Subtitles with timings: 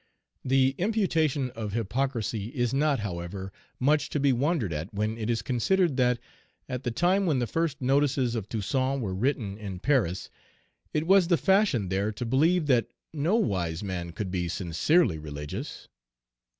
[0.43, 5.43] The imputation of hypocrisy is not, however, much to be wondered at when it is
[5.43, 6.17] considered that,
[6.67, 10.31] at the time when the first notices of Toussaint were written in Paris,
[10.91, 15.87] it was the fashion there to believe that no wise man could be sincerely religious.